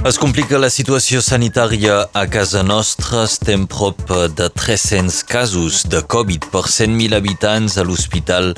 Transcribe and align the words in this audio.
Es 0.00 0.16
complica 0.16 0.56
la 0.56 0.70
situació 0.72 1.20
sanitària 1.20 2.06
a 2.16 2.22
casa 2.32 2.62
nostra. 2.64 3.26
Estem 3.28 3.66
prop 3.68 4.00
de 4.32 4.46
300 4.48 5.18
casos 5.28 5.82
de 5.92 6.00
Covid 6.00 6.46
per 6.48 6.62
100.000 6.64 7.18
habitants 7.18 7.76
a 7.76 7.84
l'hospital. 7.84 8.54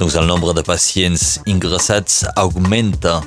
Doncs 0.00 0.16
el 0.16 0.24
nombre 0.24 0.54
de 0.56 0.64
pacients 0.64 1.36
ingressats 1.44 2.24
augmenta. 2.32 3.18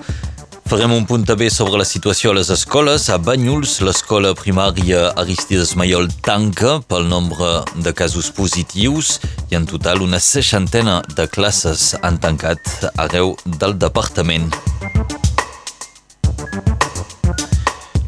Farem 0.66 0.98
un 0.98 1.06
punt 1.06 1.28
també 1.30 1.52
sobre 1.54 1.78
la 1.78 1.86
situació 1.86 2.34
a 2.34 2.40
les 2.40 2.50
escoles. 2.50 3.06
A 3.14 3.22
Banyuls, 3.22 3.78
l'escola 3.86 4.34
primària 4.34 5.12
Aristides 5.14 5.76
Mayol 5.78 6.10
tanca 6.26 6.80
pel 6.90 7.06
nombre 7.06 7.60
de 7.86 7.94
casos 7.94 8.34
positius 8.34 9.20
i 9.54 9.62
en 9.62 9.70
total 9.70 10.02
una 10.02 10.18
seixantena 10.18 11.04
de 11.14 11.30
classes 11.30 11.92
han 12.02 12.18
tancat 12.18 12.90
arreu 12.98 13.38
del 13.46 13.78
departament. 13.78 14.50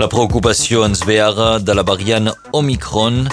La 0.05 0.09
preocupació 0.12 0.84
ens 0.86 1.00
ve 1.02 1.16
ara 1.18 1.55
de 1.58 1.73
la 1.73 1.82
variant 1.82 2.27
Omicron, 2.54 3.23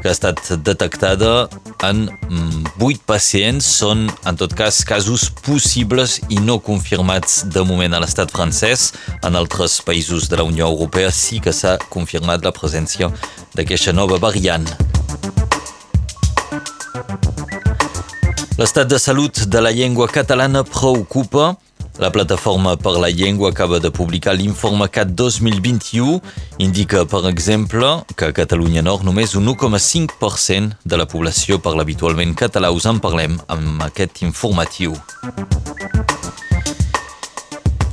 que 0.00 0.08
ha 0.08 0.14
estat 0.16 0.40
detectada 0.66 1.46
en 1.86 2.00
8 2.10 2.32
mm, 2.32 2.96
pacients. 3.06 3.68
Són, 3.78 4.08
en 4.26 4.40
tot 4.40 4.56
cas, 4.58 4.80
casos 4.82 5.28
possibles 5.46 6.16
i 6.26 6.40
no 6.42 6.56
confirmats 6.58 7.44
de 7.54 7.62
moment 7.62 7.94
a 7.94 8.00
l'estat 8.02 8.34
francès. 8.34 8.88
En 9.22 9.38
altres 9.38 9.76
països 9.86 10.26
de 10.26 10.40
la 10.40 10.48
Unió 10.48 10.66
Europea 10.66 11.12
sí 11.14 11.38
que 11.38 11.54
s'ha 11.54 11.76
confirmat 11.94 12.42
la 12.42 12.50
presència 12.50 13.12
d'aquesta 13.54 13.94
nova 13.94 14.18
variant. 14.18 14.66
L'estat 18.58 18.90
de 18.90 18.98
salut 18.98 19.46
de 19.46 19.62
la 19.62 19.70
llengua 19.70 20.10
catalana 20.10 20.66
preocupa. 20.66 21.52
La 21.98 22.10
plataforma 22.10 22.76
per 22.76 22.92
la 23.00 23.08
llengua 23.08 23.50
acaba 23.50 23.78
de 23.80 23.90
publicar 23.90 24.34
l'informe 24.34 24.88
CAT 24.88 25.14
2021. 25.16 26.20
Indica, 26.58 27.06
per 27.06 27.24
exemple, 27.26 28.04
que 28.16 28.28
a 28.28 28.34
Catalunya 28.36 28.82
Nord 28.82 29.04
només 29.04 29.34
un 29.34 29.48
1,5% 29.48 30.76
de 30.84 30.96
la 31.00 31.06
població 31.08 31.56
parla 31.58 31.86
habitualment 31.86 32.36
català. 32.36 32.70
Us 32.70 32.84
en 32.84 33.00
parlem 33.00 33.38
amb 33.48 33.80
aquest 33.88 34.20
informatiu. 34.28 34.92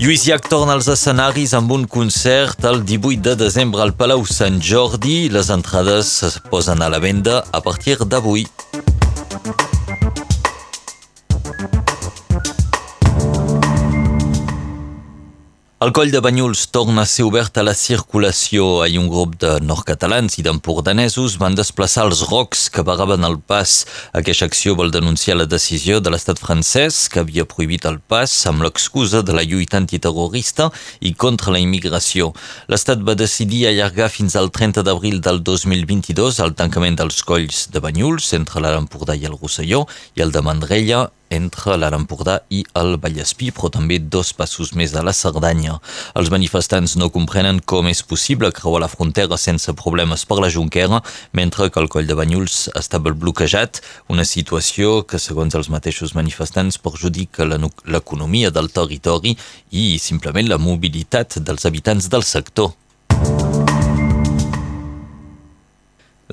Lluís 0.03 0.25
Llach 0.27 0.49
torna 0.51 0.73
als 0.75 0.89
escenaris 0.91 1.53
amb 1.55 1.71
un 1.71 1.85
concert 1.87 2.65
el 2.67 2.83
18 2.83 3.23
de 3.23 3.37
desembre 3.39 3.79
al 3.85 3.95
Palau 3.95 4.25
Sant 4.27 4.59
Jordi. 4.59 5.29
Les 5.31 5.47
entrades 5.47 6.17
es 6.27 6.41
posen 6.51 6.83
a 6.83 6.91
la 6.91 6.99
venda 6.99 7.45
a 7.53 7.63
partir 7.63 7.95
d'avui. 8.03 8.43
El 15.83 15.91
coll 15.91 16.13
de 16.13 16.21
Banyuls 16.23 16.69
torna 16.71 17.01
a 17.01 17.09
ser 17.11 17.25
obert 17.27 17.57
a 17.59 17.63
la 17.67 17.73
circulació. 17.75 18.85
Ahir 18.85 19.01
un 19.01 19.09
grup 19.11 19.33
de 19.41 19.49
nord-catalans 19.67 20.37
i 20.39 20.43
d'empordanesos 20.45 21.33
van 21.41 21.57
desplaçar 21.59 22.05
els 22.07 22.21
rocs 22.29 22.69
que 22.71 22.85
vagaven 22.87 23.25
el 23.27 23.35
pas. 23.51 23.73
Aquesta 24.15 24.47
acció 24.47 24.77
vol 24.79 24.93
denunciar 24.95 25.35
la 25.35 25.47
decisió 25.53 25.99
de 25.99 26.13
l'estat 26.13 26.39
francès 26.39 27.09
que 27.11 27.19
havia 27.19 27.43
prohibit 27.43 27.83
el 27.89 27.97
pas 27.99 28.31
amb 28.47 28.63
l'excusa 28.63 29.25
de 29.27 29.35
la 29.35 29.43
lluita 29.43 29.75
antiterrorista 29.81 30.69
i 31.01 31.11
contra 31.19 31.51
la 31.51 31.59
immigració. 31.59 32.29
L'estat 32.71 33.03
va 33.03 33.17
decidir 33.19 33.65
allargar 33.67 34.07
fins 34.13 34.37
al 34.39 34.53
30 34.55 34.85
d'abril 34.87 35.19
del 35.19 35.43
2022 35.43 36.39
el 36.47 36.55
tancament 36.55 37.01
dels 37.01 37.19
colls 37.27 37.67
de 37.75 37.83
Banyuls 37.83 38.31
entre 38.39 38.63
l'Alt 38.63 38.85
Empordà 38.85 39.19
i 39.19 39.27
el 39.27 39.35
Rosselló 39.35 39.83
i 40.15 40.23
el 40.23 40.31
de 40.31 40.45
Mandrella 40.47 41.09
entre 41.33 41.77
l'Alt 41.77 41.97
Empordà 41.97 42.39
i 42.53 42.63
el 42.79 42.97
Vallespí, 43.01 43.51
però 43.55 43.71
també 43.73 43.99
dos 43.99 44.33
passos 44.37 44.73
més 44.77 44.93
a 44.95 45.03
la 45.05 45.13
Cerdanya. 45.17 45.79
Els 46.19 46.31
manifestants 46.33 46.95
no 47.01 47.09
comprenen 47.13 47.61
com 47.65 47.89
és 47.91 48.03
possible 48.05 48.51
creuar 48.55 48.83
la 48.83 48.91
frontera 48.91 49.39
sense 49.41 49.73
problemes 49.79 50.25
per 50.29 50.39
la 50.41 50.51
Junquera, 50.53 51.01
mentre 51.33 51.69
que 51.69 51.81
el 51.81 51.89
coll 51.89 52.09
de 52.09 52.17
Banyuls 52.19 52.67
estava 52.79 53.13
bloquejat, 53.13 53.81
una 54.13 54.25
situació 54.27 55.01
que, 55.07 55.19
segons 55.19 55.55
els 55.57 55.71
mateixos 55.73 56.15
manifestants, 56.17 56.77
perjudica 56.77 57.47
l'economia 57.47 58.53
del 58.53 58.71
territori 58.71 59.37
i 59.71 59.97
simplement 59.99 60.49
la 60.49 60.61
mobilitat 60.61 61.39
dels 61.41 61.65
habitants 61.65 62.09
del 62.13 62.23
sector. 62.27 62.73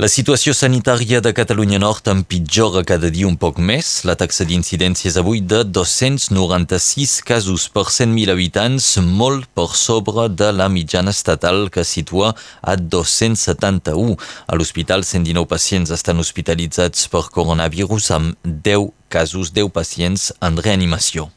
La 0.00 0.08
situació 0.08 0.54
sanitària 0.56 1.18
de 1.20 1.34
Catalunya 1.36 1.76
Nord 1.82 2.06
empitjora 2.08 2.80
cada 2.88 3.10
dia 3.12 3.26
un 3.28 3.34
poc 3.36 3.58
més. 3.60 3.88
La 4.08 4.14
taxa 4.16 4.46
d'incidència 4.48 5.10
és 5.10 5.18
avui 5.20 5.42
de 5.44 5.58
296 5.60 7.18
casos 7.28 7.66
per 7.68 7.82
100.000 7.92 8.32
habitants, 8.32 8.86
molt 9.04 9.44
per 9.52 9.66
sobre 9.76 10.30
de 10.32 10.48
la 10.56 10.70
mitjana 10.72 11.12
estatal 11.12 11.68
que 11.74 11.84
situa 11.84 12.30
a 12.62 12.76
271. 12.80 14.16
A 14.48 14.56
l'hospital, 14.56 15.04
119 15.04 15.44
pacients 15.50 15.92
estan 15.92 16.24
hospitalitzats 16.24 17.04
per 17.12 17.26
coronavirus 17.36 18.08
amb 18.16 18.48
10 18.70 18.88
casos, 19.12 19.52
10 19.52 19.68
pacients 19.68 20.30
en 20.40 20.56
reanimació. 20.64 21.28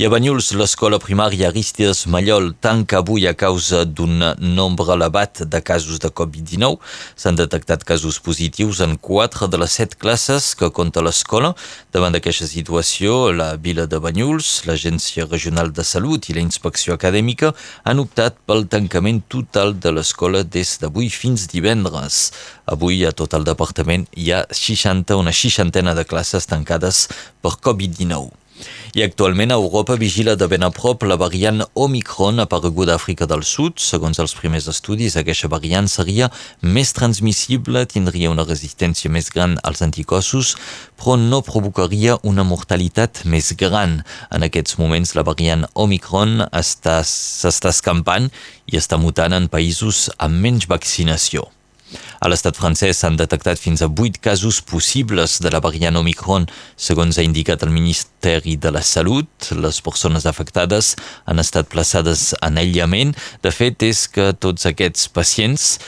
I 0.00 0.06
a 0.06 0.08
Banyuls, 0.08 0.46
l'escola 0.56 0.96
primària 0.96 1.50
Aristides 1.50 2.06
Mallol 2.08 2.54
tanca 2.64 3.02
avui 3.02 3.26
a 3.28 3.34
causa 3.36 3.82
d'un 3.84 4.22
nombre 4.40 4.94
elevat 4.94 5.42
de 5.44 5.60
casos 5.60 6.00
de 6.00 6.08
Covid-19. 6.08 6.78
S'han 7.20 7.36
detectat 7.36 7.84
casos 7.84 8.16
positius 8.24 8.80
en 8.80 8.96
quatre 8.96 9.50
de 9.52 9.60
les 9.60 9.76
set 9.76 9.98
classes 10.00 10.54
que 10.56 10.72
compta 10.72 11.04
l'escola. 11.04 11.52
Davant 11.92 12.16
d'aquesta 12.16 12.48
situació, 12.48 13.28
la 13.36 13.50
vila 13.60 13.84
de 13.84 14.00
Banyuls, 14.00 14.62
l'Agència 14.64 15.28
Regional 15.28 15.68
de 15.76 15.84
Salut 15.84 16.30
i 16.30 16.38
la 16.38 16.46
Inspecció 16.46 16.96
Acadèmica 16.96 17.52
han 17.84 18.00
optat 18.00 18.40
pel 18.48 18.64
tancament 18.72 19.20
total 19.28 19.76
de 19.76 19.92
l'escola 19.92 20.46
des 20.48 20.78
d'avui 20.80 21.12
fins 21.12 21.44
divendres. 21.52 22.30
Avui 22.64 23.04
a 23.04 23.12
tot 23.12 23.36
el 23.36 23.44
departament 23.44 24.08
hi 24.16 24.32
ha 24.32 24.46
60, 24.48 25.20
una 25.20 25.36
seixantena 25.36 25.92
de 25.92 26.08
classes 26.08 26.48
tancades 26.48 27.10
per 27.44 27.58
Covid-19. 27.60 28.39
I 28.94 29.04
actualment 29.04 29.52
Europa 29.54 29.94
vigila 30.00 30.36
de 30.36 30.48
ben 30.50 30.64
a 30.66 30.70
prop 30.74 31.04
la 31.06 31.16
variant 31.20 31.62
Omicron 31.74 32.40
apareguda 32.42 32.96
a 32.96 32.98
Àfrica 32.98 33.28
del 33.30 33.44
Sud. 33.44 33.78
Segons 33.78 34.18
els 34.18 34.34
primers 34.34 34.66
estudis, 34.72 35.16
aquesta 35.16 35.50
variant 35.52 35.88
seria 35.88 36.30
més 36.62 36.94
transmissible, 36.96 37.84
tindria 37.86 38.32
una 38.32 38.46
resistència 38.48 39.10
més 39.10 39.30
gran 39.30 39.58
als 39.62 39.84
anticossos, 39.86 40.56
però 40.98 41.14
no 41.20 41.42
provocaria 41.46 42.18
una 42.22 42.44
mortalitat 42.44 43.24
més 43.24 43.52
gran. 43.60 44.00
En 44.30 44.48
aquests 44.48 44.80
moments 44.80 45.14
la 45.14 45.26
variant 45.26 45.68
Omicron 45.74 46.48
s'està 46.50 47.70
escampant 47.70 48.32
i 48.66 48.80
està 48.80 48.98
mutant 48.98 49.36
en 49.36 49.48
països 49.52 50.08
amb 50.18 50.40
menys 50.42 50.66
vaccinació. 50.70 51.48
A 52.20 52.28
l'estat 52.28 52.58
francès 52.58 53.00
s'han 53.00 53.16
detectat 53.20 53.60
fins 53.60 53.82
a 53.82 53.88
8 53.88 54.20
casos 54.22 54.60
possibles 54.60 55.38
de 55.40 55.50
la 55.52 55.62
variant 55.64 55.96
Omicron, 56.00 56.46
segons 56.76 57.18
ha 57.18 57.24
indicat 57.26 57.64
el 57.64 57.72
Ministeri 57.74 58.56
de 58.56 58.70
la 58.74 58.82
Salut. 58.82 59.50
Les 59.56 59.80
persones 59.80 60.26
afectades 60.26 60.94
han 61.24 61.42
estat 61.42 61.70
plaçades 61.72 62.30
en 62.42 62.60
aïllament. 62.60 63.16
De 63.42 63.52
fet, 63.54 63.82
és 63.82 64.06
que 64.08 64.30
tots 64.36 64.68
aquests 64.68 65.08
pacients 65.08 65.78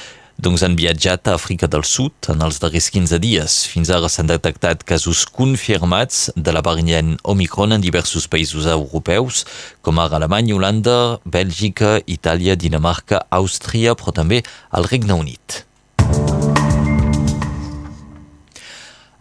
doncs 0.43 0.63
han 0.65 0.75
viatjat 0.79 1.29
a 1.29 1.37
Àfrica 1.37 1.69
del 1.71 1.85
Sud 1.87 2.31
en 2.33 2.43
els 2.43 2.59
darrers 2.63 2.89
15 2.91 3.19
dies. 3.23 3.59
Fins 3.71 3.93
ara 3.95 4.09
s'han 4.11 4.31
detectat 4.31 4.83
casos 4.89 5.25
confirmats 5.29 6.31
de 6.37 6.55
la 6.55 6.65
variant 6.65 7.15
Omicron 7.23 7.77
en 7.77 7.85
diversos 7.85 8.27
països 8.27 8.67
europeus, 8.67 9.45
com 9.83 10.01
ara 10.03 10.19
Alemanya, 10.19 10.57
Holanda, 10.57 10.97
Bèlgica, 11.25 11.99
Itàlia, 12.07 12.57
Dinamarca, 12.57 13.27
Àustria, 13.31 13.95
però 13.95 14.15
també 14.17 14.43
el 14.73 14.89
Regne 14.91 15.15
Unit. 15.15 15.63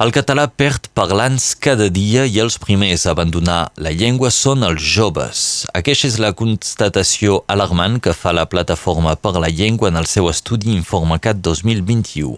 El 0.01 0.09
català 0.09 0.47
perd 0.49 0.87
parlants 0.97 1.51
cada 1.61 1.85
dia 1.93 2.23
i 2.25 2.39
els 2.41 2.55
primers 2.57 3.03
a 3.05 3.11
abandonar 3.11 3.67
la 3.85 3.91
llengua 3.93 4.31
són 4.33 4.63
els 4.65 4.81
joves. 4.81 5.41
Aquesta 5.77 6.09
és 6.09 6.15
la 6.23 6.31
constatació 6.33 7.35
alarmant 7.45 7.99
que 8.01 8.15
fa 8.17 8.33
la 8.33 8.47
Plataforma 8.49 9.13
per 9.13 9.35
la 9.35 9.51
Llengua 9.53 9.91
en 9.91 10.01
el 10.01 10.09
seu 10.09 10.31
estudi 10.31 10.71
Informacat 10.73 11.43
2021. 11.45 12.33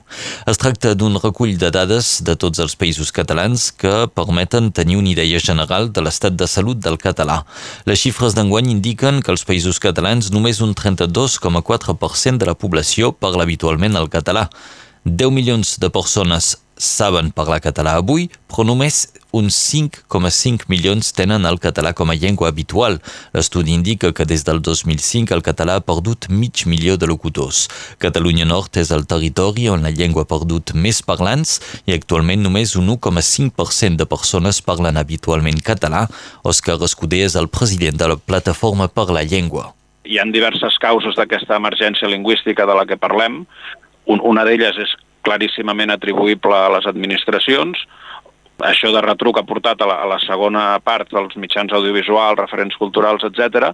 Es 0.51 0.59
tracta 0.59 0.91
d'un 0.91 1.15
recull 1.23 1.55
de 1.61 1.71
dades 1.71 2.17
de 2.27 2.35
tots 2.35 2.59
els 2.59 2.75
països 2.75 3.15
catalans 3.15 3.69
que 3.71 4.09
permeten 4.11 4.73
tenir 4.75 4.99
una 4.99 5.13
idea 5.15 5.39
general 5.39 5.87
de 5.87 6.03
l'estat 6.03 6.35
de 6.35 6.51
salut 6.51 6.83
del 6.83 6.99
català. 6.99 7.45
Les 7.87 8.03
xifres 8.03 8.35
d'enguany 8.35 8.73
indiquen 8.75 9.23
que 9.23 9.31
als 9.31 9.47
països 9.47 9.79
catalans 9.79 10.33
només 10.35 10.59
un 10.59 10.75
32,4% 10.75 12.43
de 12.43 12.51
la 12.51 12.59
població 12.59 13.15
parla 13.15 13.47
habitualment 13.47 13.95
el 13.95 14.11
català. 14.11 14.49
10 15.05 15.31
milions 15.35 15.77
de 15.79 15.89
persones 15.91 16.57
saben 16.83 17.31
parlar 17.31 17.61
català 17.63 17.95
avui, 17.99 18.27
però 18.51 18.65
només 18.67 19.07
uns 19.33 19.57
5,5 19.73 20.67
milions 20.69 21.09
tenen 21.17 21.47
el 21.49 21.57
català 21.63 21.93
com 21.97 22.11
a 22.11 22.15
llengua 22.15 22.51
habitual. 22.51 22.99
L'estudi 23.33 23.73
indica 23.73 24.11
que 24.13 24.27
des 24.29 24.43
del 24.45 24.61
2005 24.61 25.33
el 25.33 25.41
català 25.41 25.79
ha 25.79 25.85
perdut 25.85 26.29
mig 26.29 26.65
milió 26.69 26.97
de 26.97 27.09
locutors. 27.09 27.67
Catalunya 28.03 28.45
Nord 28.45 28.77
és 28.77 28.91
el 28.93 29.07
territori 29.09 29.69
on 29.73 29.87
la 29.87 29.93
llengua 29.95 30.27
ha 30.27 30.29
perdut 30.29 30.75
més 30.75 31.01
parlants 31.01 31.59
i 31.87 31.95
actualment 31.95 32.43
només 32.45 32.75
un 32.75 32.91
1,5% 32.97 33.97
de 33.97 34.09
persones 34.09 34.61
parlen 34.61 34.99
habitualment 35.01 35.63
català. 35.63 36.05
Òscar 36.43 36.77
Escudé 36.83 37.23
és 37.23 37.39
el 37.39 37.47
president 37.47 37.97
de 37.97 38.11
la 38.11 38.19
Plataforma 38.19 38.89
per 38.91 39.09
la 39.09 39.23
Llengua. 39.23 39.71
hi 40.03 40.19
han 40.19 40.33
diverses 40.35 40.77
causes 40.83 41.15
d'aquesta 41.15 41.55
emergència 41.55 42.09
lingüística 42.11 42.67
de 42.67 42.75
la 42.75 42.85
que 42.85 42.99
parlem. 42.99 43.43
Un, 44.05 44.19
una 44.19 44.43
d'elles 44.43 44.77
és 44.83 44.95
claríssimament 45.23 45.93
atribuïble 45.93 46.55
a 46.55 46.71
les 46.75 46.87
administracions, 46.89 47.79
això 48.63 48.91
de 48.93 49.01
retruc 49.01 49.39
ha 49.39 49.47
portat 49.47 49.81
a 49.81 49.87
la, 49.89 49.97
a 50.03 50.07
la 50.07 50.19
segona 50.23 50.65
part 50.83 51.09
dels 51.11 51.35
mitjans 51.41 51.73
audiovisuals, 51.73 52.39
referents 52.39 52.77
culturals, 52.79 53.25
etc. 53.27 53.73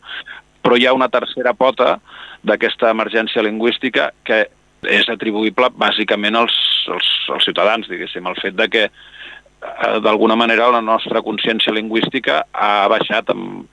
però 0.63 0.77
hi 0.77 0.87
ha 0.87 0.95
una 0.95 1.09
tercera 1.11 1.53
pota 1.53 1.97
d'aquesta 2.43 2.89
emergència 2.93 3.43
lingüística 3.43 4.11
que 4.23 4.45
és 4.87 5.09
atribuïble 5.11 5.71
bàsicament 5.75 6.37
als, 6.39 6.55
als, 6.87 7.07
als 7.35 7.47
ciutadans, 7.47 7.89
diguéssim, 7.91 8.27
el 8.27 8.37
fet 8.39 8.55
de 8.55 8.67
que 8.71 8.85
eh, 8.87 9.97
d'alguna 10.03 10.37
manera 10.39 10.71
la 10.71 10.81
nostra 10.81 11.21
consciència 11.21 11.75
lingüística 11.75 12.45
ha 12.53 12.87
baixat 12.91 13.33
amb, 13.35 13.67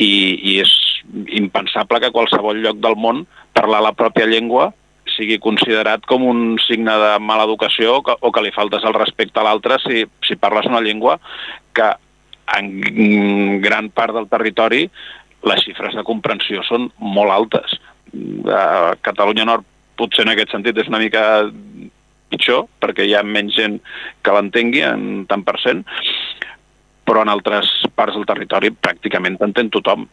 i, 0.00 0.10
i 0.54 0.58
és 0.64 0.72
impensable 1.36 2.00
que 2.00 2.08
a 2.08 2.14
qualsevol 2.14 2.60
lloc 2.64 2.80
del 2.80 2.96
món 2.96 3.26
parlar 3.56 3.82
la 3.84 3.96
pròpia 3.96 4.28
llengua 4.30 4.70
sigui 5.20 5.38
considerat 5.42 6.06
com 6.08 6.24
un 6.24 6.56
signe 6.64 6.96
de 7.04 7.14
mala 7.20 7.44
educació 7.44 7.98
o 7.98 8.04
que, 8.06 8.16
o 8.16 8.32
que 8.32 8.44
li 8.44 8.52
faltes 8.56 8.84
el 8.88 8.96
respecte 8.96 9.40
a 9.40 9.44
l'altre 9.46 9.76
si, 9.84 10.06
si 10.26 10.40
parles 10.40 10.68
una 10.70 10.80
llengua 10.80 11.18
que 11.76 11.92
en 12.56 13.60
gran 13.62 13.92
part 13.94 14.16
del 14.16 14.28
territori 14.32 14.86
les 15.46 15.62
xifres 15.64 15.94
de 15.96 16.04
comprensió 16.04 16.64
són 16.66 16.90
molt 16.98 17.32
altes. 17.32 17.76
A 18.50 18.96
Catalunya 19.04 19.46
Nord 19.48 19.68
potser 20.00 20.24
en 20.26 20.32
aquest 20.32 20.52
sentit 20.52 20.78
és 20.80 20.88
una 20.90 21.00
mica 21.02 21.22
pitjor, 22.30 22.66
perquè 22.82 23.06
hi 23.06 23.14
ha 23.16 23.24
menys 23.26 23.56
gent 23.58 23.78
que 24.24 24.34
l'entengui 24.34 24.84
en 24.86 25.24
tant 25.30 25.44
per 25.46 25.56
cent, 25.62 25.82
però 27.08 27.24
en 27.24 27.32
altres 27.32 27.70
parts 27.98 28.14
del 28.14 28.28
territori 28.28 28.70
pràcticament 28.70 29.40
t'entén 29.40 29.70
tothom. 29.74 30.06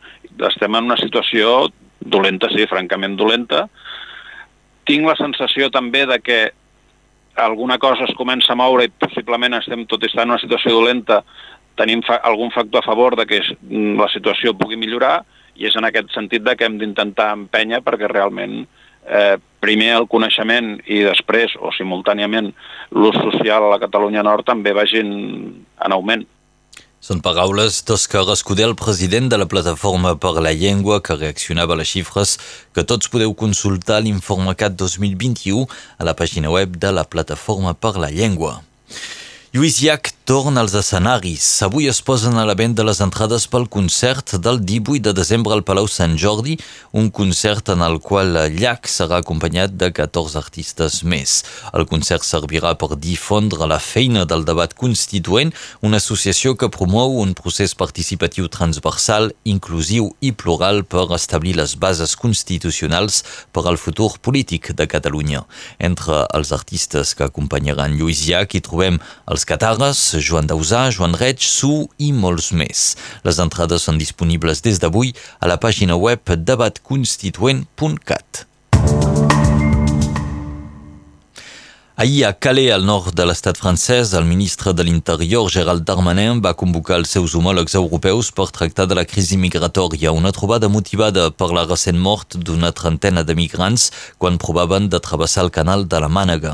Estem 0.50 0.78
en 0.78 0.90
una 0.90 0.98
situació 0.98 1.68
dolenta, 2.02 2.50
sí, 2.54 2.66
francament 2.70 3.18
dolenta. 3.20 3.68
Tinc 4.88 5.08
la 5.08 5.18
sensació 5.20 5.70
també 5.74 6.06
de 6.08 6.20
que 6.24 6.40
alguna 7.38 7.78
cosa 7.78 8.08
es 8.08 8.16
comença 8.18 8.54
a 8.54 8.58
moure 8.58 8.88
i 8.88 8.94
possiblement 9.04 9.60
estem 9.60 9.86
tot 9.86 10.04
i 10.04 10.10
estar 10.10 10.26
en 10.26 10.34
una 10.34 10.42
situació 10.42 10.74
dolenta 10.74 11.22
tenim 11.78 12.02
fa 12.02 12.18
algun 12.26 12.50
factor 12.52 12.82
a 12.82 12.88
favor 12.88 13.16
de 13.20 13.28
que 13.30 13.44
la 13.70 14.08
situació 14.10 14.56
pugui 14.58 14.80
millorar 14.80 15.20
i 15.58 15.68
és 15.70 15.76
en 15.78 15.86
aquest 15.86 16.10
sentit 16.16 16.44
de 16.46 16.56
que 16.58 16.66
hem 16.66 16.80
d'intentar 16.82 17.30
empènyer 17.36 17.84
perquè 17.86 18.10
realment 18.10 18.64
eh, 19.08 19.38
primer 19.64 19.92
el 19.98 20.08
coneixement 20.10 20.76
i 20.86 21.02
després, 21.06 21.56
o 21.58 21.72
simultàniament, 21.74 22.52
l'ús 22.94 23.18
social 23.22 23.66
a 23.66 23.72
la 23.74 23.82
Catalunya 23.82 24.26
Nord 24.26 24.46
també 24.50 24.74
vagin 24.78 25.10
en 25.86 25.96
augment. 25.96 26.26
Són 26.98 27.20
paraules 27.22 27.84
d'Òscar 27.86 28.24
Escudé, 28.34 28.64
el 28.66 28.74
president 28.76 29.28
de 29.30 29.38
la 29.38 29.46
Plataforma 29.46 30.16
per 30.18 30.32
la 30.42 30.54
Llengua, 30.58 30.98
que 31.06 31.14
reaccionava 31.14 31.76
a 31.76 31.78
les 31.78 31.92
xifres 31.94 32.38
que 32.74 32.84
tots 32.90 33.12
podeu 33.14 33.36
consultar 33.38 34.00
a 34.00 34.04
l'informe 34.06 34.56
CAT 34.58 34.74
2021 34.82 35.68
a 36.02 36.08
la 36.10 36.16
pàgina 36.18 36.50
web 36.50 36.80
de 36.82 36.92
la 36.92 37.06
Plataforma 37.06 37.76
per 37.78 37.94
la 38.02 38.10
Llengua. 38.10 38.64
Lluís 39.58 39.80
Llach 39.82 40.12
torna 40.28 40.62
als 40.62 40.76
escenaris. 40.76 41.46
Avui 41.66 41.88
es 41.90 42.02
posen 42.06 42.36
a 42.38 42.44
la 42.46 42.54
venda 42.54 42.84
les 42.86 43.00
entrades 43.02 43.48
pel 43.50 43.64
concert 43.74 44.36
del 44.44 44.60
18 44.62 45.00
de 45.08 45.14
desembre 45.18 45.56
al 45.56 45.64
Palau 45.66 45.88
Sant 45.90 46.14
Jordi, 46.20 46.58
un 46.92 47.08
concert 47.10 47.72
en 47.74 47.82
el 47.82 47.98
qual 48.04 48.36
Llach 48.54 48.86
serà 48.92 49.18
acompanyat 49.24 49.74
de 49.80 49.90
14 49.90 50.38
artistes 50.38 51.00
més. 51.02 51.40
El 51.74 51.88
concert 51.90 52.28
servirà 52.28 52.76
per 52.78 53.00
difondre 53.02 53.66
la 53.72 53.80
feina 53.80 54.26
del 54.30 54.46
debat 54.46 54.76
constituent, 54.78 55.54
una 55.82 55.98
associació 56.04 56.54
que 56.54 56.70
promou 56.70 57.18
un 57.24 57.34
procés 57.34 57.74
participatiu 57.74 58.52
transversal, 58.54 59.32
inclusiu 59.48 60.12
i 60.22 60.34
plural 60.36 60.84
per 60.84 61.08
establir 61.18 61.56
les 61.58 61.74
bases 61.80 62.14
constitucionals 62.20 63.24
per 63.56 63.66
al 63.66 63.82
futur 63.82 64.12
polític 64.22 64.76
de 64.78 64.86
Catalunya. 64.92 65.48
Entre 65.80 66.22
els 66.30 66.54
artistes 66.54 67.16
que 67.16 67.26
acompanyaran 67.26 67.98
Lluís 67.98 68.28
Llach 68.28 68.54
hi 68.54 68.62
trobem 68.62 69.02
els 69.26 69.47
Catarres, 69.48 70.20
Joan 70.20 70.44
Dausà, 70.44 70.90
Joan 70.92 71.16
Reig, 71.16 71.40
Su 71.40 71.88
i 72.04 72.12
molts 72.12 72.52
més. 72.52 72.98
Les 73.24 73.40
entrades 73.40 73.88
són 73.88 73.96
disponibles 74.02 74.60
des 74.66 74.76
d'avui 74.84 75.16
a 75.40 75.48
la 75.48 75.56
pàgina 75.64 75.96
web 75.96 76.20
debatconstituent.cat. 76.50 78.48
Ahir 82.00 82.26
a 82.26 82.34
Calais, 82.34 82.70
al 82.70 82.84
nord 82.86 83.16
de 83.18 83.26
l'estat 83.26 83.58
francès, 83.58 84.12
el 84.14 84.26
ministre 84.30 84.70
de 84.72 84.84
l'Interior, 84.86 85.48
Gérald 85.50 85.82
Darmanin, 85.82 86.44
va 86.46 86.52
convocar 86.54 87.00
els 87.00 87.10
seus 87.10 87.34
homòlegs 87.34 87.74
europeus 87.74 88.28
per 88.38 88.52
tractar 88.54 88.86
de 88.86 88.94
la 88.94 89.04
crisi 89.10 89.34
migratòria, 89.34 90.12
una 90.14 90.30
trobada 90.30 90.70
motivada 90.70 91.32
per 91.34 91.48
la 91.58 91.64
recent 91.66 91.98
mort 91.98 92.38
d'una 92.38 92.70
trentena 92.70 93.24
de 93.26 93.34
migrants 93.34 93.88
quan 94.22 94.38
provaven 94.38 94.92
de 94.94 95.00
travessar 95.02 95.48
el 95.48 95.50
canal 95.50 95.88
de 95.90 96.04
la 96.04 96.08
Mànega. 96.08 96.52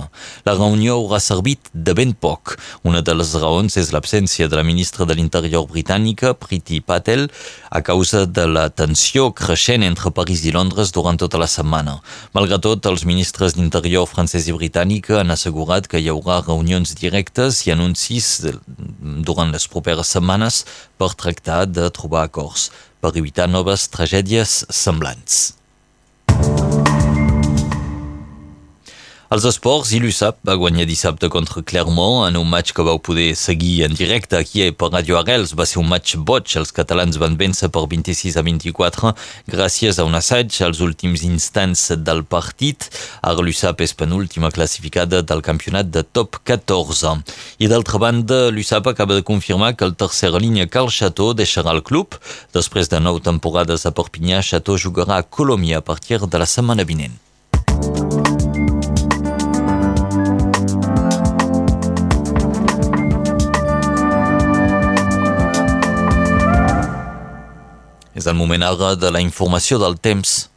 La 0.48 0.54
reunió 0.56 0.96
haurà 1.02 1.20
servit 1.20 1.68
de 1.74 1.92
ben 1.92 2.16
poc. 2.16 2.56
Una 2.88 3.04
de 3.04 3.12
les 3.12 3.36
raons 3.36 3.76
és 3.76 3.92
l'absència 3.92 4.48
de 4.48 4.56
la 4.56 4.64
ministra 4.64 5.04
de 5.04 5.20
l'Interior 5.20 5.68
britànica, 5.68 6.38
Priti 6.40 6.80
Patel, 6.80 7.28
a 7.70 7.84
causa 7.84 8.24
de 8.24 8.48
la 8.48 8.70
tensió 8.70 9.34
creixent 9.36 9.84
entre 9.84 10.16
París 10.16 10.48
i 10.48 10.56
Londres 10.56 10.96
durant 10.96 11.20
tota 11.20 11.36
la 11.36 11.52
setmana. 11.52 12.00
Malgrat 12.32 12.64
tot, 12.64 12.88
els 12.88 13.04
ministres 13.04 13.60
d'Interior 13.60 14.08
francès 14.08 14.48
i 14.48 14.56
britànica 14.56 15.20
han 15.20 15.33
assegurat 15.34 15.88
que 15.90 16.00
hi 16.02 16.10
haurà 16.12 16.42
reunions 16.44 16.96
directes 17.00 17.64
i 17.68 17.74
anuncis 17.74 18.30
durant 18.44 19.52
les 19.54 19.68
properes 19.68 20.14
setmanes 20.16 20.64
per 20.98 21.14
tractar 21.18 21.66
de 21.70 21.90
trobar 21.98 22.28
acords 22.30 22.70
per 23.04 23.16
evitar 23.20 23.50
noves 23.52 23.90
tragèdies 23.92 24.64
semblants. 24.70 25.63
Els 29.34 29.48
esports 29.50 29.90
i 29.98 29.98
l'USAP 29.98 30.44
va 30.46 30.54
guanyar 30.62 30.84
dissabte 30.86 31.26
contra 31.34 31.64
Clermont 31.66 32.28
en 32.28 32.36
un 32.38 32.50
match 32.52 32.70
que 32.78 32.84
vau 32.86 33.00
poder 33.02 33.32
seguir 33.34 33.80
en 33.88 33.96
directe 33.98 34.38
aquí 34.38 34.68
per 34.78 34.92
Radio 34.94 35.18
Arrels. 35.18 35.56
Va 35.58 35.66
ser 35.66 35.80
un 35.82 35.90
match 35.90 36.20
boig. 36.30 36.54
Els 36.60 36.74
catalans 36.78 37.18
van 37.18 37.34
vèncer 37.40 37.72
per 37.74 37.82
26 37.90 38.38
a 38.38 38.44
24 38.46 39.16
gràcies 39.56 39.98
a 39.98 40.06
un 40.06 40.20
assaig 40.20 40.60
als 40.62 40.84
últims 40.86 41.26
instants 41.26 41.88
del 42.06 42.22
partit. 42.36 42.92
Ara 43.24 43.42
l'USAP 43.42 43.82
és 43.88 43.96
penúltima 44.04 44.54
classificada 44.54 45.24
del 45.26 45.42
campionat 45.42 45.90
de 45.90 46.06
top 46.06 46.38
14. 46.46 47.18
I 47.58 47.74
d'altra 47.74 48.04
banda, 48.06 48.52
l'USAP 48.54 48.94
acaba 48.94 49.18
de 49.18 49.26
confirmar 49.26 49.74
que 49.74 49.90
el 49.90 49.98
tercera 49.98 50.38
línia 50.38 50.70
Carl 50.70 50.94
Chateau 50.94 51.34
deixarà 51.34 51.74
el 51.74 51.82
club. 51.82 52.22
Després 52.54 52.94
de 52.94 53.02
nou 53.02 53.18
temporades 53.18 53.90
a 53.90 53.98
Perpinyà, 53.98 54.46
Chateau 54.46 54.78
jugarà 54.78 55.18
a 55.18 55.26
Colòmbia 55.26 55.82
a 55.82 55.88
partir 55.90 56.22
de 56.22 56.38
la 56.38 56.46
setmana 56.46 56.86
vinent. 56.86 57.23
El 68.34 68.40
moment 68.40 68.64
ara 68.66 68.96
de 68.98 69.12
la 69.14 69.22
informació 69.22 69.78
del 69.78 70.00
temps. 70.02 70.50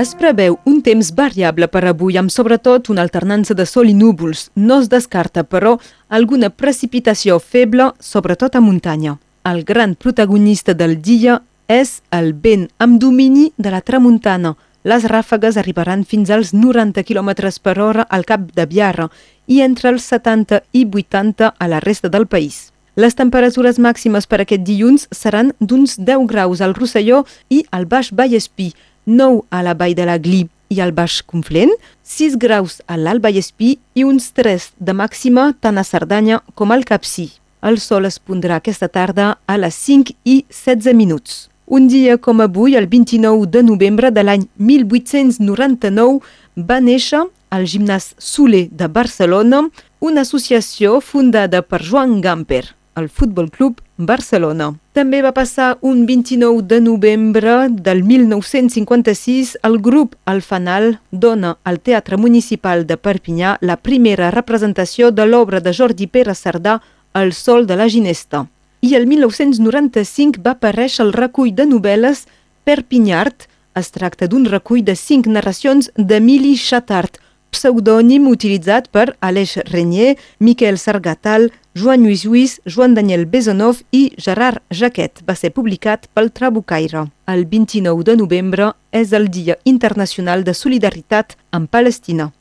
Es 0.00 0.14
preveu 0.16 0.56
un 0.64 0.78
temps 0.80 1.10
variable 1.12 1.66
per 1.68 1.82
avui 1.84 2.16
amb 2.16 2.32
sobretot 2.32 2.88
una 2.88 3.02
alternança 3.04 3.52
de 3.52 3.66
sol 3.68 3.90
i 3.90 3.94
núvols. 3.94 4.46
No 4.56 4.78
es 4.80 4.88
descarta, 4.88 5.44
però, 5.44 5.74
alguna 6.08 6.48
precipitació 6.48 7.36
feble, 7.38 7.90
sobretot 8.00 8.56
a 8.56 8.64
muntanya. 8.64 9.18
El 9.44 9.60
gran 9.68 9.92
protagonista 9.94 10.72
del 10.72 10.96
dia 11.02 11.42
és 11.68 11.98
el 12.16 12.32
vent 12.32 12.70
amb 12.78 12.96
domini 13.00 13.50
de 13.58 13.74
la 13.74 13.82
tramuntana, 13.84 14.54
les 14.84 15.04
ràfegues 15.04 15.58
arribaran 15.60 16.04
fins 16.04 16.30
als 16.30 16.52
90 16.54 17.04
km 17.04 17.30
per 17.62 17.78
hora 17.78 18.06
al 18.08 18.24
cap 18.24 18.48
de 18.54 18.66
Biarra 18.66 19.10
i 19.46 19.60
entre 19.60 19.90
els 19.90 20.04
70 20.08 20.62
i 20.72 20.86
80 20.86 21.54
a 21.58 21.68
la 21.68 21.80
resta 21.80 22.08
del 22.08 22.26
país. 22.26 22.70
Les 22.96 23.14
temperatures 23.14 23.78
màximes 23.78 24.26
per 24.26 24.40
aquest 24.42 24.64
dilluns 24.66 25.06
seran 25.14 25.52
d'uns 25.60 25.98
10 25.98 26.26
graus 26.26 26.60
al 26.60 26.74
Rosselló 26.74 27.24
i 27.48 27.64
al 27.70 27.86
Baix 27.86 28.10
Vallespí, 28.12 28.72
9 29.06 29.44
a 29.50 29.62
la 29.62 29.74
Vall 29.74 29.94
de 29.94 30.06
la 30.06 30.18
Glip 30.18 30.50
i 30.70 30.80
al 30.80 30.92
Baix 30.92 31.20
Conflent, 31.26 31.72
6 32.02 32.38
graus 32.38 32.80
a 32.86 32.96
l'Alt 32.96 33.22
Vallespí 33.22 33.76
i 33.94 34.04
uns 34.04 34.30
3 34.32 34.72
de 34.78 34.94
màxima 34.94 35.50
tant 35.60 35.78
a 35.78 35.84
Cerdanya 35.84 36.40
com 36.54 36.72
al 36.72 36.84
Capcí. 36.84 37.30
El 37.62 37.78
sol 37.78 38.06
es 38.08 38.18
pondrà 38.18 38.56
aquesta 38.56 38.88
tarda 38.88 39.36
a 39.46 39.58
les 39.60 39.76
5 39.76 40.16
i 40.24 40.44
16 40.48 40.96
minuts. 40.96 41.49
Un 41.70 41.86
dia 41.86 42.16
com 42.18 42.40
avui, 42.42 42.74
el 42.74 42.88
29 42.88 43.46
de 43.46 43.60
novembre 43.62 44.08
de 44.10 44.24
l'any 44.26 44.48
1899, 44.58 46.18
va 46.66 46.80
néixer 46.82 47.20
al 47.54 47.68
gimnàs 47.70 48.08
Soler 48.18 48.64
de 48.74 48.88
Barcelona 48.90 49.60
una 50.02 50.24
associació 50.26 50.98
fundada 50.98 51.62
per 51.62 51.78
Joan 51.86 52.20
Gamper. 52.20 52.64
al 52.94 53.08
Futbol 53.08 53.48
Club 53.54 53.78
Barcelona. 53.96 54.74
També 54.92 55.22
va 55.22 55.30
passar 55.32 55.78
un 55.80 56.04
29 56.06 56.66
de 56.66 56.80
novembre 56.82 57.68
del 57.70 58.02
1956 58.02 59.56
el 59.62 59.78
grup 59.78 60.16
Alfanal 60.26 60.98
dona 61.12 61.56
al 61.62 61.78
Teatre 61.78 62.18
Municipal 62.18 62.84
de 62.84 62.98
Perpinyà 62.98 63.56
la 63.62 63.76
primera 63.76 64.32
representació 64.34 65.12
de 65.12 65.24
l'obra 65.24 65.60
de 65.60 65.72
Jordi 65.72 66.08
Pere 66.08 66.34
Cerdà 66.34 66.80
El 67.14 67.32
sol 67.32 67.64
de 67.66 67.76
la 67.76 67.88
ginesta. 67.88 68.48
I 68.80 68.94
el 68.96 69.06
1995 69.06 70.40
va 70.40 70.54
aparèixer 70.56 71.04
el 71.04 71.10
recull 71.12 71.50
de 71.52 71.66
novel·les 71.68 72.22
Perpinyart. 72.64 73.44
Es 73.76 73.92
tracta 73.92 74.26
d'un 74.26 74.46
recull 74.48 74.80
de 74.84 74.94
cinc 74.96 75.28
narracions 75.28 75.90
d'Emili 75.96 76.54
Chatart, 76.56 77.20
pseudònim 77.52 78.28
utilitzat 78.30 78.88
per 78.88 79.10
Aleix 79.20 79.58
Renyer, 79.68 80.16
Miquel 80.38 80.78
Sargatal, 80.78 81.50
Joan 81.76 82.06
Lluís 82.06 82.24
Lluís, 82.24 82.56
Joan 82.64 82.96
Daniel 82.96 83.26
Besonov 83.26 83.84
i 83.92 84.14
Gerard 84.16 84.64
Jaquet. 84.72 85.20
Va 85.28 85.36
ser 85.36 85.52
publicat 85.52 86.08
pel 86.14 86.32
Trabucaire. 86.32 87.04
El 87.28 87.44
29 87.46 88.08
de 88.08 88.16
novembre 88.16 88.72
és 88.92 89.12
el 89.12 89.28
Dia 89.28 89.60
Internacional 89.64 90.44
de 90.44 90.56
Solidaritat 90.56 91.36
amb 91.52 91.68
Palestina. 91.68 92.32